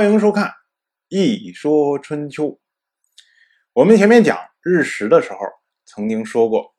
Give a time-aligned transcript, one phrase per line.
[0.00, 0.46] 欢迎收看
[1.08, 2.44] 《一说春秋》。
[3.74, 5.40] 我们前面讲日食的时候，
[5.84, 6.74] 曾经说过，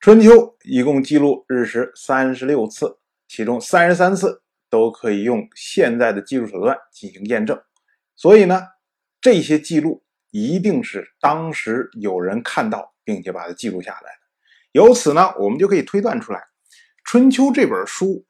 [0.00, 7.56] 春秋一共记录日食三十六次，其中三十三次都可以用现在的技术手段进行验证。
[8.16, 8.60] 所以呢，
[9.20, 10.02] 这些记录
[10.32, 14.18] 一定是当时有人看到，并且把它记录下来的。
[14.72, 16.40] 由此呢，我们就可以推断出来，
[17.04, 18.26] 《春秋》这本书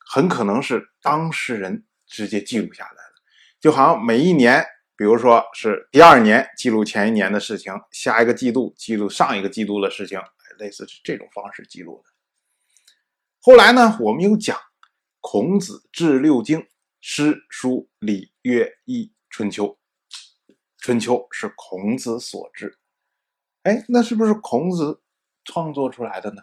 [0.00, 1.84] 很可能是当事人。
[2.08, 3.14] 直接记录下来了，
[3.60, 4.64] 就好像每一年，
[4.96, 10.18] 比如说是第二年记录前一年的事情，下一个季度记录上一个季度的事情，
[10.58, 12.10] 类似是这种方式记录的。
[13.40, 14.58] 后来呢，我们又讲
[15.20, 16.66] 孔子制六经，
[17.00, 19.78] 诗书礼乐易春秋，
[20.78, 22.78] 春秋是孔子所制，
[23.64, 25.02] 哎，那是不是孔子
[25.44, 26.42] 创作出来的呢？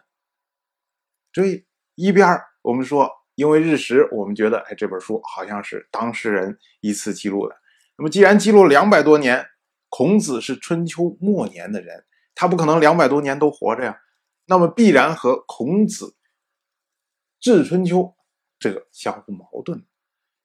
[1.34, 3.09] 所以一边我们说。
[3.35, 7.55] 因为日食，我们觉得，哎，这本书好像是当事人一次记录的。
[7.98, 9.45] 那么，既然记录两百多年，
[9.89, 14.00] 孔子是春秋末年的人，他不可能两百多年都活着呀。
[14.45, 16.16] 那么，必然和孔子
[17.39, 18.16] 治春秋
[18.58, 19.86] 这个相互矛盾。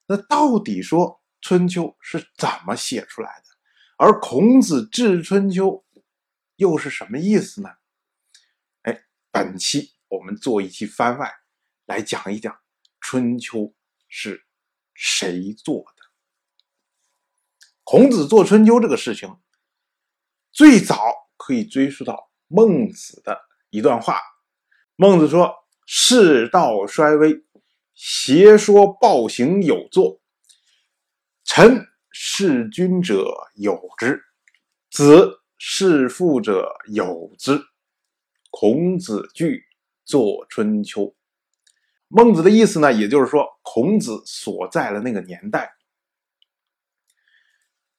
[0.07, 3.45] 那到底说春秋是怎么写出来的？
[3.99, 5.85] 而孔子治春秋
[6.57, 7.69] 又是什么意思呢？
[8.83, 11.33] 哎，本期我们做一期番外
[11.87, 12.59] 来讲一讲。
[13.11, 13.75] 春秋
[14.07, 14.47] 是
[14.95, 16.03] 谁做的？
[17.83, 19.37] 孔子做春秋这个事情，
[20.53, 20.97] 最早
[21.37, 23.37] 可以追溯到孟子的
[23.71, 24.21] 一段话。
[24.95, 25.53] 孟子说
[25.87, 27.45] ：“世道衰微，
[27.95, 30.21] 邪说暴行有作。
[31.43, 33.25] 臣弑君者
[33.57, 34.23] 有之，
[34.89, 37.61] 子弑父者有之。
[38.51, 39.65] 孔子惧，
[40.05, 41.13] 作春秋。”
[42.13, 45.77] 孟子的意思呢，也就是说，孔子所在的那个年代，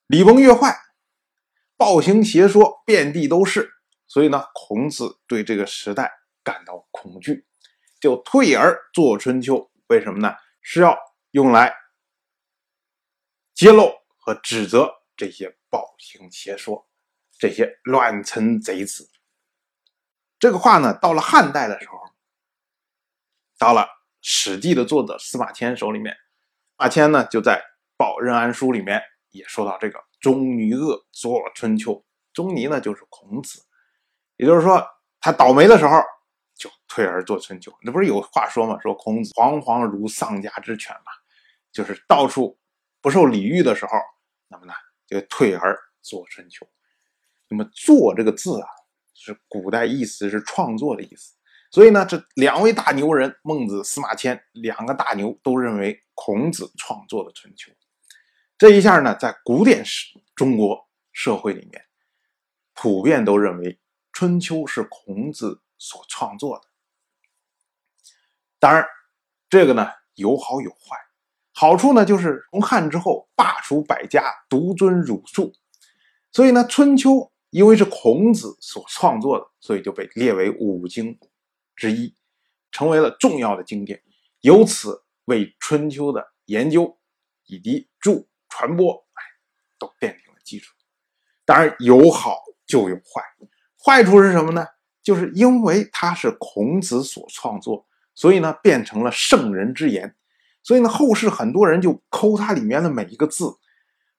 [0.06, 0.78] 礼崩乐坏，
[1.78, 3.72] 暴行邪说遍地都是，
[4.08, 6.12] 所以呢，孔子对这个时代
[6.44, 7.48] 感到恐惧，
[8.02, 9.72] 就退而作春秋。
[9.88, 10.36] 为什么呢？
[10.60, 10.98] 是要
[11.32, 11.74] 用来
[13.54, 16.86] 揭露和指责这些暴行邪说、
[17.40, 19.10] 这些乱臣贼子。
[20.38, 21.98] 这个话呢，到了汉代的时候，
[23.58, 23.84] 到了。
[24.22, 26.16] 《史记》的作者司马迁手里面，
[26.78, 27.54] 马迁呢就在
[27.98, 29.02] 《报任安书》里面
[29.32, 32.04] 也说到这个钟尼恶作春秋。
[32.32, 33.64] 钟尼呢就是孔子，
[34.38, 34.88] 也就是说
[35.20, 36.00] 他倒霉的时候
[36.56, 37.74] 就退而作春秋。
[37.82, 38.80] 那不是有话说吗？
[38.80, 41.12] 说孔子惶惶如丧家之犬嘛，
[41.72, 42.58] 就是到处
[43.02, 43.92] 不受礼遇的时候，
[44.48, 44.74] 那么呢
[45.08, 46.68] 就退而作春秋。
[47.50, 48.68] 那么“作”这个字啊，
[49.14, 51.36] 是古代意思是创作的意思。
[51.72, 57.72] 所以呢，这两位大牛人孟子、司马迁两个大牛都认为孔子创作的《春秋》，
[58.58, 61.86] 这一下呢，在古典史中国社会里面，
[62.74, 63.74] 普遍都认为
[64.12, 66.66] 《春秋》是孔子所创作的。
[68.60, 68.86] 当然，
[69.50, 70.98] 这个呢有好有坏，
[71.54, 75.54] 好处呢就是从汉之后罢黜百家，独尊儒术，
[76.34, 77.12] 所以呢，《春秋》
[77.50, 81.18] 因为是孔子所创作的，所以就被列为五经。
[81.82, 82.16] 之一，
[82.72, 84.00] 成为了重要的经典，
[84.42, 86.96] 由此为春秋的研究
[87.48, 89.24] 以及著传播，哎，
[89.80, 90.76] 都奠定了基础。
[91.44, 92.38] 当然有好
[92.68, 93.24] 就有坏，
[93.84, 94.64] 坏处是什么呢？
[95.02, 100.16] 就是因为它是孔子所创作，所以呢变成了圣人之言，
[100.62, 103.58] 所以呢后世很多人就抠它里面的每一个字。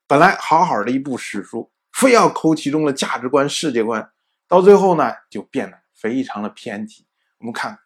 [0.08, 4.10] 本来好好的一部史书，非要抠其中的价值观、世界观，
[4.48, 7.06] 到最后呢就变得非常的偏激。
[7.42, 7.76] 我们看，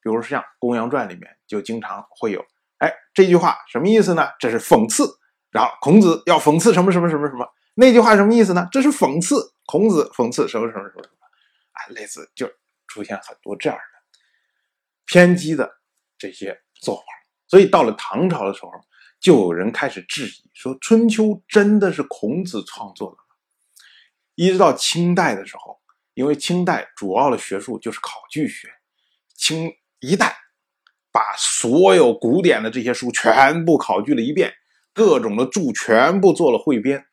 [0.00, 2.42] 比如像《公羊传》里面就经常会有，
[2.78, 4.26] 哎，这句话什么意思呢？
[4.40, 5.04] 这是讽刺，
[5.50, 7.46] 然后孔子要讽刺什么什么什么什么。
[7.74, 8.66] 那句话什么意思呢？
[8.72, 11.26] 这是讽刺孔子讽刺什么什么什么什么。
[11.72, 12.50] 啊，类似就
[12.86, 14.18] 出现很多这样的
[15.04, 15.70] 偏激的
[16.16, 17.02] 这些做法。
[17.46, 18.70] 所以到了唐朝的时候，
[19.20, 23.22] 就有人开始质疑说，《春秋》真的是孔子创作的吗？
[24.36, 25.83] 一直到清代的时候。
[26.14, 28.68] 因为清代主要的学术就是考据学，
[29.34, 30.36] 清一代
[31.10, 34.54] 把所有古典的这些书全部考据了一遍，
[34.92, 37.04] 各种的注全部做了汇编，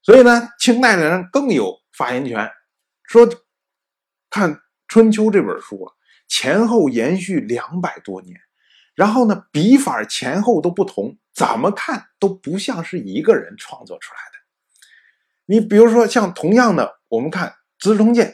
[0.00, 2.50] 所以呢，清代的人更有发言权，
[3.04, 3.28] 说
[4.30, 4.54] 看
[4.86, 5.92] 《春秋》这本书啊，
[6.28, 8.40] 前后延续两百多年，
[8.94, 14.38] 然后呢，笔法前后都不同，怎么看都不像是一个人创作出来的。
[15.44, 17.48] 你比如说像同样的，我们看。
[17.78, 18.26] 《资治通鉴》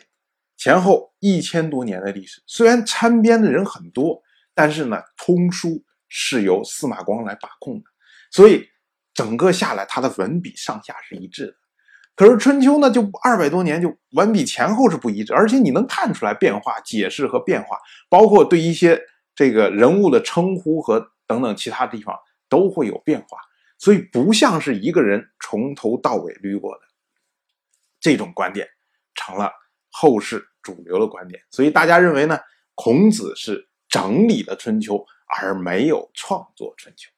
[0.56, 4.22] 前后一千多年的历史，虽然参编的人很多，
[4.54, 7.84] 但是呢，通书是由司马光来把控的。
[8.30, 8.68] 所以
[9.12, 11.54] 整个下来，他的文笔上下是一致的。
[12.16, 17.76] 可是《春秋》呢，就二百多年，就文笔前后是不一致，而且你能看出来变化、解释和变化，
[18.08, 19.00] 包括对一些
[19.34, 22.16] 这个人物的称呼和等等其他地方
[22.48, 23.38] 都会有变化，
[23.78, 26.80] 所以不像是一个人从头到尾捋过的。
[28.00, 28.68] 这种观点
[29.24, 29.50] 成了
[29.90, 32.38] 后世主流的观点，所以大家认为呢，
[32.74, 37.08] 孔子是整理了《春秋》，而没有创作《春秋》。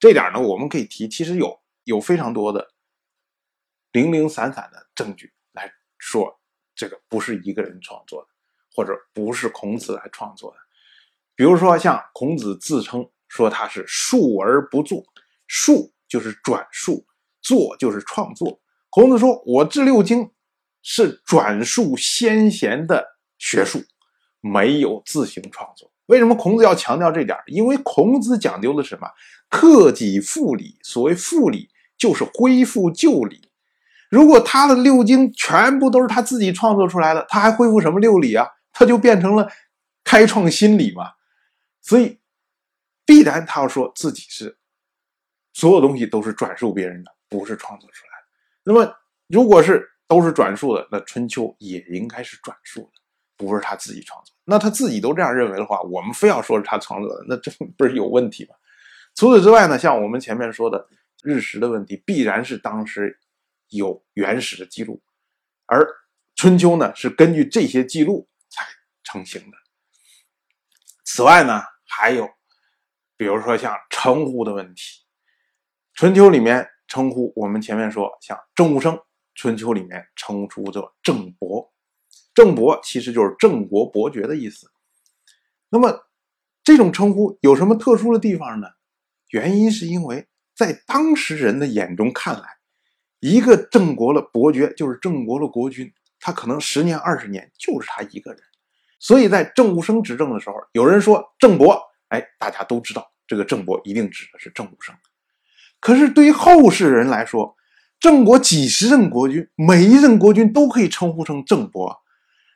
[0.00, 2.68] 这点呢，我们可以提，其实有有非常多的。
[3.92, 6.38] 零零散散的证据来说，
[6.74, 8.28] 这个不是一个人创作的，
[8.74, 10.56] 或者不是孔子来创作的。
[11.34, 15.04] 比如说，像孔子自称说他是述而不作，
[15.46, 17.06] 述就是转述，
[17.40, 18.60] 作就是创作。
[18.90, 20.30] 孔子说：“我治六经
[20.88, 23.04] 是转述先贤的
[23.38, 23.82] 学术，
[24.40, 27.36] 没有自行创作。”为什么孔子要强调这点？
[27.46, 29.08] 因为孔子讲究的是什么？
[29.50, 30.78] 克己复礼。
[30.84, 31.68] 所谓复礼，
[31.98, 33.50] 就是恢复旧礼。
[34.08, 38.46] 如果他的六经全部都是他自己创作出来的，他还恢复什么六礼啊？
[38.72, 39.50] 他就变成了
[40.04, 41.10] 开创新礼嘛。
[41.82, 42.20] 所以
[43.04, 44.56] 必然他要说自己是
[45.52, 48.26] 所有东西都是转述别人的，不是创作出来的。
[48.62, 48.94] 那么
[49.26, 53.00] 如果是都是转述的，那春秋也应该是转述的，
[53.36, 54.34] 不是他自己创作。
[54.44, 58.54] 那他自己都这样认为的话，我们非要说是他创作的，那这不是有问题吗？
[59.14, 60.86] 除此之外呢，像我们前面说的
[61.22, 63.18] 日食的问题，必然是当时。
[63.70, 65.02] 有原始的记录，
[65.66, 65.82] 而
[66.36, 68.64] 《春秋》呢是根据这些记录才
[69.02, 69.56] 成型的。
[71.04, 72.30] 此外呢，还有
[73.16, 74.82] 比如说像称呼的问题，
[75.94, 78.94] 《春秋》里面称呼我们前面说像郑武生，
[79.36, 81.72] 《春秋》里面称呼作郑伯，
[82.34, 84.68] 郑伯其实就是郑国伯爵的意思。
[85.68, 86.08] 那么
[86.64, 88.66] 这种称呼有什么特殊的地方呢？
[89.28, 92.56] 原因是因为在当时人的眼中看来。
[93.20, 95.90] 一个郑国的伯爵就是郑国的国君，
[96.20, 98.40] 他可能十年二十年就是他一个人，
[98.98, 104.94] 所以在郑武生执政的时候，有人说郑伯，哎，大家都知道这个郑伯一定指的是郑武生。
[105.80, 107.55] 可是对于后世人来说，
[107.98, 112.02] 郑国几十任国君，每一任国君都可以称呼成郑伯。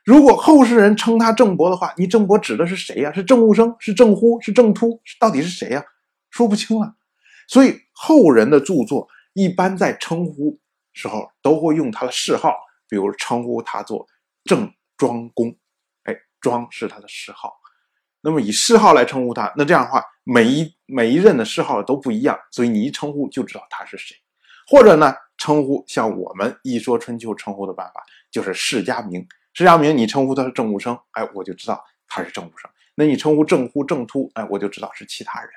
[0.03, 3.11] 如果后世人称他郑伯的话，你郑伯指的是谁呀？
[3.13, 3.75] 是郑武生？
[3.79, 4.39] 是郑忽？
[4.41, 5.01] 是郑突？
[5.19, 5.83] 到底是谁呀？
[6.29, 6.95] 说不清了。
[7.47, 9.07] 所以后人的著作。
[9.33, 10.59] 一般在称呼
[10.91, 12.53] 时候都会用他的谥号，
[12.89, 14.05] 比如称呼他做
[14.43, 15.55] 郑庄公，
[16.03, 17.53] 哎，庄是他的谥号，
[18.19, 24.17] 那么以谥号来称呼他，那这样的话，每一每一任的谥号都不一样，所以你一称呼就知道他是谁。
[24.67, 32.69] 或者呢，称呼像我们一说春秋称呼的办法，就是世家名，世家名你称呼他是郑务生，哎，我就知道他是郑务生。
[32.93, 35.49] 那你称呼郑忽、郑突，哎，我就知道是其他人，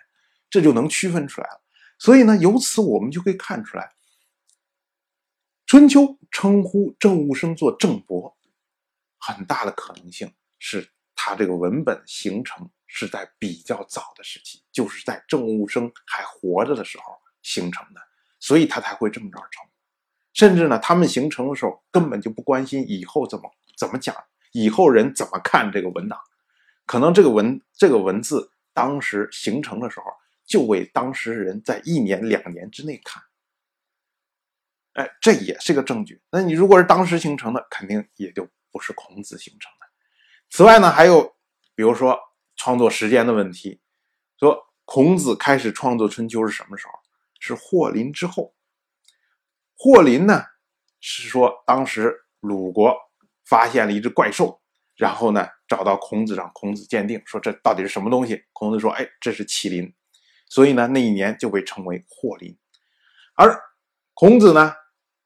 [0.48, 1.60] 这就能区分出来了。
[1.98, 3.92] 所以呢，由此我们就可以看出来，
[5.66, 8.34] 春秋称呼郑务生做郑伯，
[9.18, 17.04] 很大的可能性是他这个文本形成是在比较早的时期，就是在郑务生还活着的时候
[17.42, 18.00] 形成的，
[18.40, 19.62] 所以他才会这么着称。
[20.34, 24.14] 甚至呢，他们形成的时候根本就不关心以后怎么怎么讲，
[24.52, 26.20] 以后人怎么看这个文档，
[26.84, 30.04] 可能这个文这个文字当时形成的时候。
[30.46, 33.22] 就为当时人在一年两年之内看，
[34.92, 36.20] 哎，这也是个证据。
[36.30, 39.86] 那你如果是当时形成的，肯定也就不是孔子形成的。
[40.50, 41.34] 此外呢，还有
[41.74, 42.20] 比如说
[42.56, 43.80] 创作时间的问题，
[44.38, 46.92] 说孔子开始创作《春秋》是什么时候？
[47.40, 48.54] 是霍林之后。
[49.76, 50.42] 霍林呢，
[51.00, 52.94] 是说当时鲁国
[53.44, 54.60] 发现了一只怪兽，
[54.96, 58.44] 然后呢找到孔子，让孔子鉴定，说这到底是什么东西？
[58.52, 59.94] 孔子说：“哎，这是麒麟。”
[60.48, 62.56] 所以呢，那一年就被称为霍林，
[63.34, 63.58] 而
[64.14, 64.72] 孔子呢，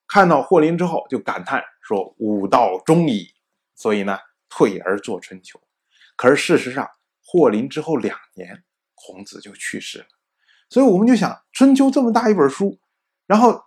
[0.07, 3.35] 看到霍林之后就感叹说：“武道终矣。”
[3.77, 5.61] 所以呢，退而作春秋。
[6.17, 6.89] 可是事实上，
[7.25, 8.65] 霍林之后两年，
[8.95, 10.07] 孔子就去世了。
[10.71, 12.81] 所以我们就想，春秋这么大一本书，
[13.27, 13.63] 然后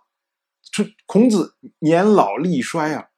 [0.70, 3.08] 这孔子年老力衰啊，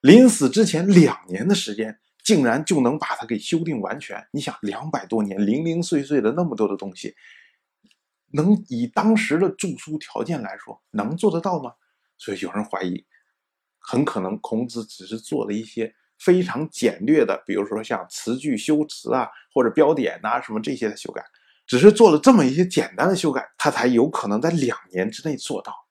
[0.00, 4.26] 临死之前两年的时间，竟然就能把它给修订完全。
[4.32, 7.14] 你想，两百多年，零零碎碎的那么多的东西。
[8.34, 11.72] 能以当时的著书条件来说，能做得到吗？
[12.16, 13.04] 所以有人怀疑，
[13.78, 21.22] 很可能孔子只是做了一些非常简略的，比如说像词句修辞啊，或者标点呐什么这些的修改，
[21.66, 25.81] 只是做了这么一些简单的修改，他才有可能在两年之内做到。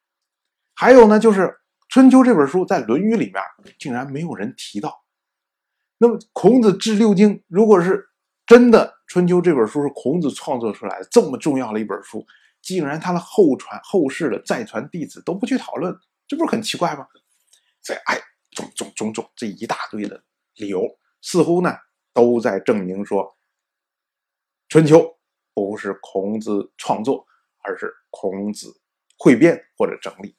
[0.81, 1.41] 还有呢，就是
[1.89, 3.35] 《春秋》这本书在《论语》里面
[3.77, 5.03] 竟然没有人提到。
[5.99, 8.09] 那么孔子治六经，如果是
[8.47, 8.91] 真的。
[9.05, 12.25] 春秋这本书是孔子创作出来的，这么重要的一本书，
[12.63, 15.95] 竟然他的后传后世的再传弟子都不去讨论，
[16.27, 17.05] 这不是很奇怪吗？
[17.83, 18.19] 这，哎，
[18.49, 20.23] 种种种种这一大堆的
[20.55, 21.75] 理由，似乎呢
[22.11, 23.23] 都在证明说，
[24.67, 24.97] 《春秋》
[25.53, 27.27] 不是孔子创作，
[27.63, 28.81] 而是孔子
[29.19, 30.35] 汇编或者整理。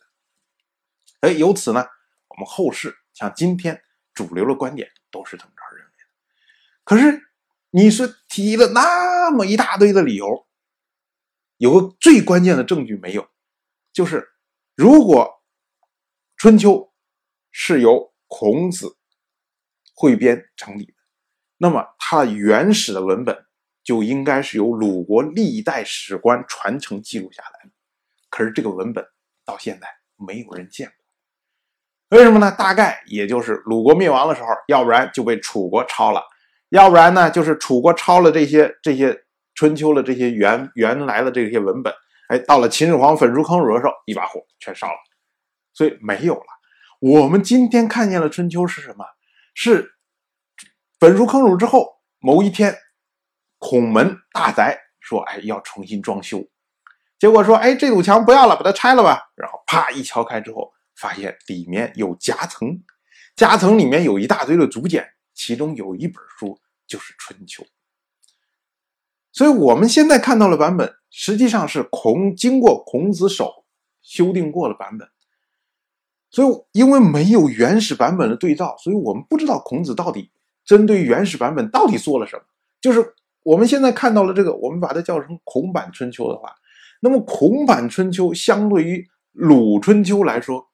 [1.23, 1.85] 哎，由此呢，
[2.29, 6.05] 我们后世像今天主流的观点都是这么着认为的。
[6.85, 7.23] 可是，
[7.71, 10.47] 你说提了那么一大堆的理由。
[11.59, 13.29] 有个最关键的证据没有，
[13.93, 14.33] 就是
[14.75, 15.45] 如果
[16.37, 16.71] 《春秋》
[17.52, 18.99] 是由孔子
[19.95, 20.95] 汇编整理的，
[21.59, 23.47] 那么它原始的文本
[23.85, 27.71] 就应该是由鲁国历代史官传承记录下来的。
[28.29, 29.07] 可是这个文本
[29.45, 29.87] 到现在
[30.17, 31.01] 没有人见过，
[32.12, 32.50] 为什么呢？
[32.52, 36.23] 大概也就是鲁国灭亡的时候，要不然就被楚国抄了，
[36.69, 39.25] 要不然呢就是楚国抄了这些这些。
[39.54, 41.92] 春秋的这些原原来的这些文本，
[42.28, 44.97] 哎，到了秦始皇焚书坑儒的时候，一把火全烧了，
[45.75, 46.47] 所以没有了。
[47.00, 49.04] 我们今天看见了春秋是什么？
[49.54, 49.92] 是
[50.99, 51.87] 焚书坑儒之后，
[52.19, 52.75] 某一天，
[53.59, 56.42] 孔门大宅说：“哎，要重新装修。”
[57.21, 62.80] 结果说：“哎，这堵墙不要了，把它拆了吧。”然后啪一敲开之后，发现里面有夹层，
[63.35, 65.04] 夹层里面有一大堆的竹简，
[65.35, 66.56] 其中有一本书
[66.87, 67.64] 就是《春秋》。
[69.32, 73.64] 所以，我们现在看到的版本，实际上是孔经过孔子手
[74.00, 75.09] 修订过的版本。
[76.30, 80.30] 所以，因为没有原始版本的对照，所以我们不知道孔子到底
[80.64, 82.42] 针对原始版本到底做了什么。
[82.80, 86.54] 就是我们现在看到了这个，我们把它叫成孔版春秋的话，
[87.00, 90.71] 那么孔版春秋相对于鲁春秋来说，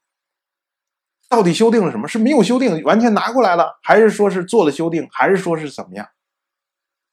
[1.28, 2.08] 到底修订了什么？
[2.08, 6.08] 是没有修订，完全拿过来了，还是说是做了修订，还是说是怎么样？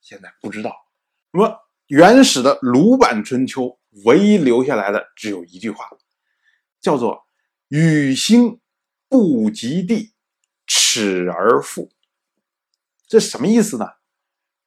[0.01, 0.73] 现在不知道。
[1.31, 5.89] 那么原始的鲁版春秋，唯一留下来的只有一句话，
[6.79, 7.27] 叫做
[7.67, 8.61] “禹兴
[9.09, 10.13] 不及地，
[10.65, 11.91] 耻而复”。
[13.07, 13.85] 这什么意思呢？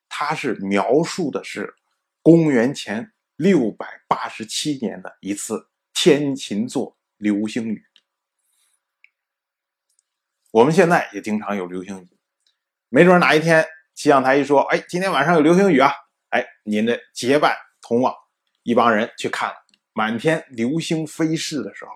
[0.09, 1.75] 它是描述的是
[2.23, 7.88] 公元前六百八十七年的一次天琴座流星雨。
[10.51, 12.09] 我们现在也经常有流星雨，
[12.89, 15.93] 没准哪一天气象台一说：“哎，今天晚上有流星雨啊！”
[16.31, 18.15] 哎，您的结伴同往，
[18.63, 19.55] 一帮人去看了
[19.93, 21.91] 满天流星飞逝的时候，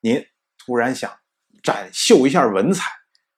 [0.00, 0.24] 您
[0.56, 1.18] 突然想
[1.62, 2.90] 展秀一下文采，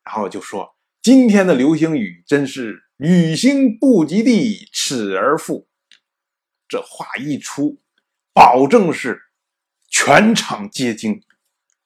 [0.05, 5.69] 然后就说：“今天的流星雨真是雨星不及地，耻而复。”
[6.69, 7.81] 这话一出，
[8.33, 9.21] 保证是
[9.89, 11.21] 全场皆惊，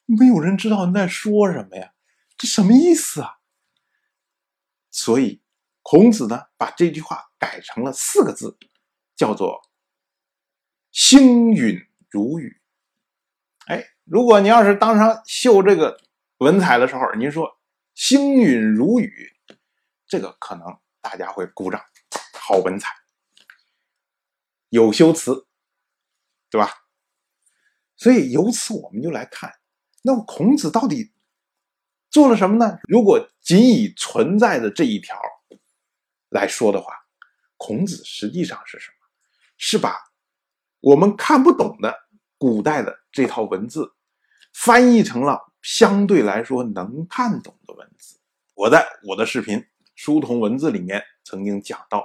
[0.05, 1.93] 没有人知道你在说什么呀？
[2.37, 3.39] 这什么意思啊？
[4.91, 5.43] 所以。
[5.87, 8.57] 孔子呢，把这句话改成了四个字，
[9.15, 9.61] 叫做
[10.91, 12.63] “星陨如雨”。
[13.69, 16.01] 哎，如果你要是当场秀这个
[16.39, 17.61] 文采的时候，您说
[17.95, 19.31] “星陨如雨”，
[20.09, 20.67] 这个可能
[21.03, 21.85] 大家会鼓掌，
[22.33, 22.89] 好文采，
[24.71, 25.47] 有修辞，
[26.49, 26.87] 对吧？
[27.95, 29.53] 所以由此我们就来看，
[30.01, 31.13] 那么孔子到底
[32.15, 32.79] 做了什么呢？
[32.85, 35.19] 如果仅以存在的这一条。
[36.31, 36.93] 来说的话，
[37.57, 39.07] 孔子实际上是什么？
[39.57, 39.97] 是把
[40.81, 41.93] 我们看不懂的
[42.39, 43.93] 古代的这套文字
[44.53, 48.19] 翻译成了相对来说能看懂的文字。
[48.55, 49.59] 我在我的视频
[49.95, 52.05] 《书同文字》里面曾经讲到，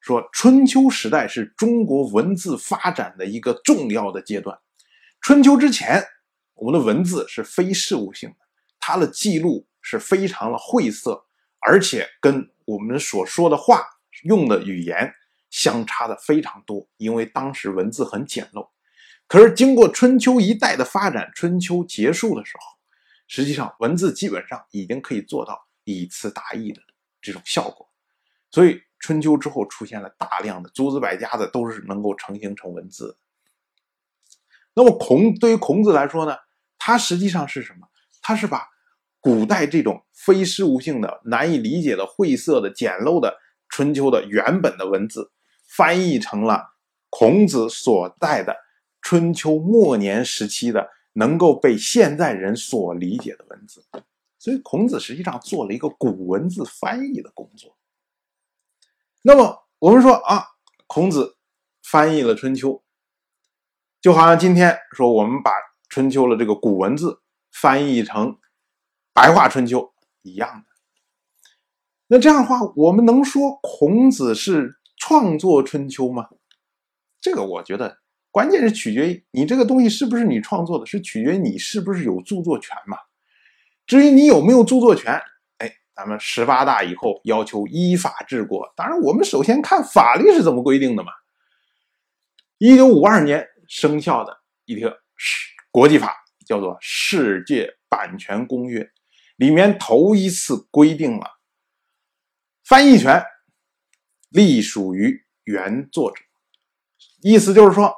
[0.00, 4.58] 说春秋时代是中国文字发展的一个重要的阶段。
[5.22, 6.02] 春秋之前，
[6.52, 8.43] 我们的文字是非事物性的，
[8.86, 11.24] 它的记录是非常的晦涩，
[11.58, 13.82] 而且跟我们所说的话
[14.24, 15.10] 用的语言
[15.48, 18.68] 相差的非常多，因为当时文字很简陋。
[19.26, 22.76] 可是经过春秋一代的发展，春秋结束的时候，
[23.26, 26.82] 实际上文字基本上已经可以做到以词达意的
[27.22, 27.90] 这种效果。
[28.50, 33.16] 所以春秋之后出现了大量的诸子百家的都是能够成形成文字。
[34.74, 36.36] 那么孔对于孔子来说呢，
[36.76, 37.88] 他实际上是什么？
[38.20, 38.73] 他是把。
[39.24, 43.38] 古代这种非事物性的、难以理解的、晦涩的、简陋的
[43.70, 45.32] 春秋的原本的文字，
[45.66, 46.74] 翻译成了
[47.08, 48.54] 孔子所在的
[49.00, 53.82] 春秋末年时期的能够被现代人所理解的文字。
[54.38, 57.78] 所以，孔子实际上做了一个古文字翻译的工作。
[59.22, 60.48] 那么，我们说啊，
[60.86, 61.38] 孔子
[61.82, 62.82] 翻译了春秋，
[64.02, 65.50] 就好像今天说我们把
[65.88, 68.36] 春秋的这个古文字翻译成。
[69.14, 70.64] 白话春秋一样的，
[72.08, 76.28] 那这样的话，我们能说孔子是创作春秋吗？
[77.20, 77.98] 这个我觉得
[78.30, 82.98] 关键是取决于你这个东西是不是你创作的，是取决于你是不是有著作权嘛。
[83.86, 85.12] 至于你有没有著作权，
[85.58, 91.12] 哎，咱们十八大以后要求依法治国，当然我们首先看法律是怎么规定的嘛。
[92.58, 98.80] 一九五二年生效的一个世国际法叫做《世界版权公约》，
[99.36, 101.38] 里面头一次规定了
[102.64, 103.24] 翻译权
[104.30, 106.22] 隶属于原作者。
[107.22, 107.94] 意思就是说，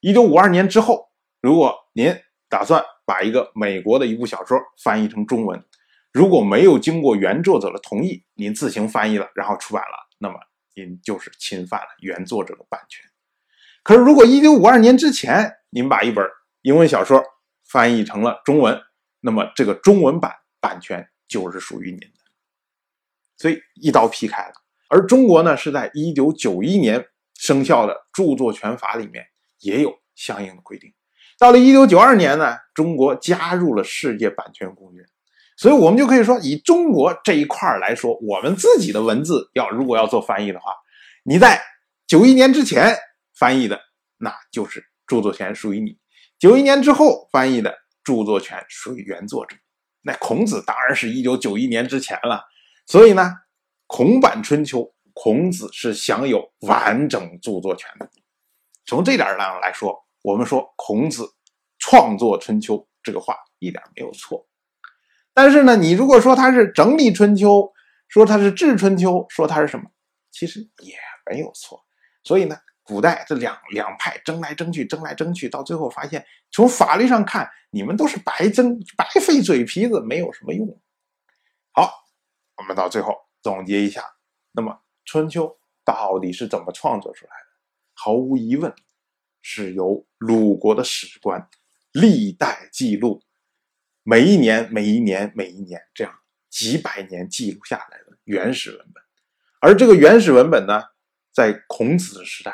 [0.00, 1.08] 一九五二年之后，
[1.40, 2.14] 如果您
[2.48, 5.64] 打算把一个美国的一部小说翻译成中文，
[6.12, 10.38] 如果没有经过原作者的同意，您自行翻译了，然后出版了，那么
[10.74, 13.04] 您就是侵犯了原作者的版权。
[13.82, 16.26] 可是，如果一九五二年之前您把一本
[16.62, 17.22] 英文小说
[17.68, 18.80] 翻译成了中文，
[19.20, 22.20] 那么这个中文版版权就是属于您的，
[23.36, 24.54] 所以一刀劈开了。
[24.88, 27.04] 而中国呢，是在一九九一年
[27.38, 29.26] 生效的著作权法里面
[29.58, 30.90] 也有相应的规定。
[31.38, 35.04] 到了一九九二年呢，中国加入了世界版权公约，
[35.58, 40.72] 所以我们就可以说，以中国这一块来说，我们自己的文字要如果要做翻译的话，
[41.24, 41.60] 你在
[42.06, 42.96] 九一年之前。
[43.36, 43.80] 翻译的
[44.16, 45.98] 那就是著作权属于你，
[46.38, 49.56] 九一年之后翻译的著作权属于原作者。
[50.06, 52.44] 那孔子当然是一九九一年之前了，
[52.84, 53.32] 所以呢，
[53.86, 58.08] 孔版春秋，孔子是享有完整著作权的。
[58.84, 61.26] 从这点上来说，我们说孔子
[61.78, 64.46] 创作春秋这个话一点没有错。
[65.32, 67.72] 但是呢，你如果说他是整理春秋，
[68.08, 69.84] 说他是治春秋，说他是什么，
[70.30, 70.94] 其实也
[71.30, 71.82] 没有错。
[72.22, 72.58] 所以呢。
[72.84, 80.68] 古代这两两派争来争去，争来争去，到最后发现，从法律上看，你们都是白争、白费嘴皮子，没有什么用。
[81.72, 81.90] 好，
[82.56, 84.04] 我们到最后总结一下，
[84.52, 87.46] 那么春秋到底是怎么创作出来的？
[87.94, 88.70] 毫无疑问，
[89.40, 91.48] 是由鲁国的史官
[91.90, 93.22] 历代记录，
[94.02, 96.14] 每一年、每一年、每一年这样
[96.50, 99.02] 几百年记录下来的原始文本。
[99.62, 100.82] 而这个原始文本呢，
[101.32, 102.52] 在孔子的时代。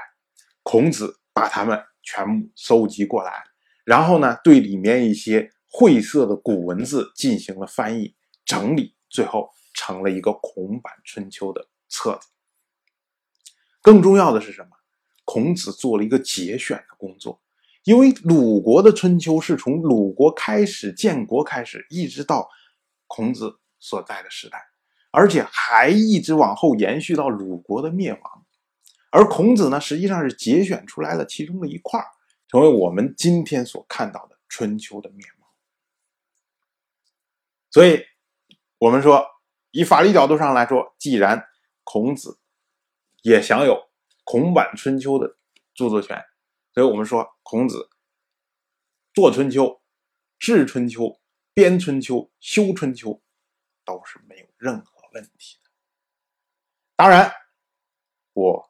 [0.62, 3.44] 孔子把它们全部收集过来，
[3.84, 12.28] 然后呢，对里面一些晦涩的古文字进行了翻译整理，最后成了一个孔版春秋的册子。
[13.80, 14.70] 更重要的是什么？
[15.24, 17.40] 孔子做了一个节选的工作，
[17.84, 22.48] 因为鲁国的春秋是从鲁国开始建国开始，一直到
[23.06, 24.60] 孔子所在的时代，
[25.12, 28.39] 而且还一直往后延续到鲁国的灭亡。
[29.12, 32.00] 而孔子呢，实际上是节选出来了其中的一块
[32.46, 35.48] 成为我们今天所看到的春秋的面貌。
[37.72, 38.04] 所以，
[38.78, 39.26] 我们说，
[39.72, 41.44] 以法律角度上来说，既然
[41.82, 42.38] 孔子
[43.22, 43.90] 也享有
[44.22, 45.36] 孔版春秋的
[45.74, 46.24] 著作权，
[46.72, 47.90] 所以我们说，孔子
[49.12, 49.82] 做春秋、
[50.38, 51.20] 治春秋、
[51.52, 53.20] 编春秋、修春秋，
[53.84, 55.70] 都是没有任何问题的。
[56.94, 57.32] 当然，
[58.34, 58.69] 我。